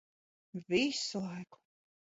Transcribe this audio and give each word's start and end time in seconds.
Visu 0.71 1.21
laiku. 1.27 1.57